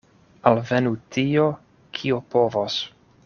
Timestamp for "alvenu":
0.51-0.93